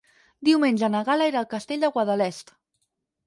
[0.47, 2.51] Diumenge na Gal·la irà al Castell de Guadalest.